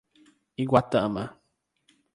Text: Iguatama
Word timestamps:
Iguatama 0.63 1.23